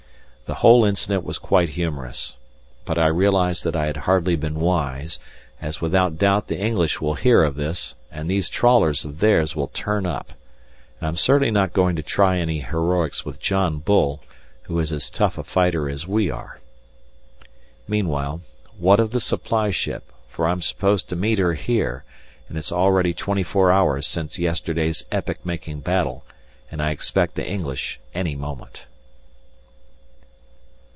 [0.47, 2.35] The whole incident was quite humorous,
[2.83, 5.17] but I realized that I had hardly been wise,
[5.61, 9.69] as without doubt the English will hear of this, and these trawlers of theirs will
[9.69, 10.33] turn up,
[10.99, 14.19] and I'm certainly not going to try any heroics with John Bull,
[14.63, 16.59] who is as tough a fighter as we are.
[17.87, 18.41] Meanwhile,
[18.77, 22.03] what of the supply ship, for I'm supposed to meet her here,
[22.49, 26.25] and it's already twenty four hours since yesterday's epoch making battle
[26.69, 28.83] and I expect the English any moment.